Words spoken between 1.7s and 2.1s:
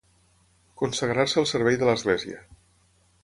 de